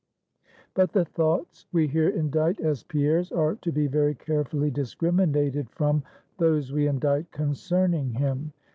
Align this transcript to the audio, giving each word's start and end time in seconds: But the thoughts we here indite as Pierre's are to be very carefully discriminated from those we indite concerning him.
But 0.73 0.93
the 0.93 1.05
thoughts 1.05 1.67
we 1.71 1.85
here 1.85 2.09
indite 2.09 2.59
as 2.59 2.81
Pierre's 2.81 3.31
are 3.31 3.53
to 3.57 3.71
be 3.71 3.85
very 3.85 4.15
carefully 4.15 4.71
discriminated 4.71 5.69
from 5.69 6.01
those 6.39 6.73
we 6.73 6.87
indite 6.87 7.29
concerning 7.29 8.09
him. 8.13 8.51